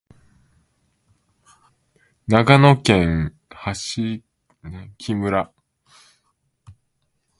[2.25, 4.23] 長野県喬
[4.97, 5.53] 木村